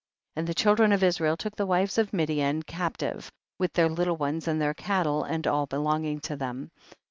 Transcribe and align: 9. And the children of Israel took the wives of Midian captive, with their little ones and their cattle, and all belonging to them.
9. 0.35 0.41
And 0.41 0.47
the 0.47 0.55
children 0.55 0.91
of 0.93 1.03
Israel 1.03 1.37
took 1.37 1.55
the 1.55 1.67
wives 1.67 1.99
of 1.99 2.11
Midian 2.11 2.63
captive, 2.63 3.31
with 3.59 3.73
their 3.73 3.87
little 3.87 4.17
ones 4.17 4.47
and 4.47 4.59
their 4.59 4.73
cattle, 4.73 5.23
and 5.23 5.45
all 5.45 5.67
belonging 5.67 6.19
to 6.21 6.35
them. 6.35 6.71